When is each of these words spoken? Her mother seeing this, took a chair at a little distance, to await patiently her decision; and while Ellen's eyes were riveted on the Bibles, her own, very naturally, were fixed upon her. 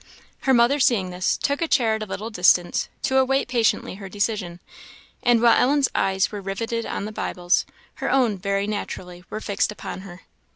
Her 0.49 0.53
mother 0.55 0.79
seeing 0.79 1.11
this, 1.11 1.37
took 1.37 1.61
a 1.61 1.67
chair 1.67 1.93
at 1.93 2.01
a 2.01 2.07
little 2.07 2.31
distance, 2.31 2.89
to 3.03 3.19
await 3.19 3.47
patiently 3.47 3.93
her 4.01 4.09
decision; 4.09 4.59
and 5.21 5.43
while 5.43 5.55
Ellen's 5.55 5.89
eyes 5.93 6.31
were 6.31 6.41
riveted 6.41 6.87
on 6.87 7.05
the 7.05 7.11
Bibles, 7.11 7.67
her 7.97 8.09
own, 8.09 8.35
very 8.39 8.65
naturally, 8.65 9.23
were 9.29 9.39
fixed 9.39 9.71
upon 9.71 10.01
her. 10.01 10.23